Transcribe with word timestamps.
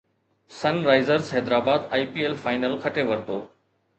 سن 0.59 0.79
Risers 0.85 1.27
Hyderabad 1.33 1.85
I 1.97 2.07
P 2.15 2.25
L 2.25 2.35
final 2.47 2.77
کٽي 2.87 3.03
ورتو 3.13 3.39